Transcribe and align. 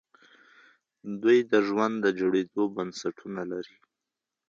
دوی 1.21 1.39
د 1.51 1.53
ژوند 1.67 1.95
د 2.01 2.07
جوړېدو 2.19 2.63
بنسټونه 2.75 3.41
لري. 3.51 3.75